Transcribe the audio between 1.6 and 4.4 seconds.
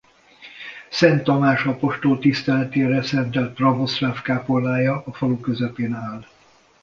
apostol tiszteletére szentelt pravoszláv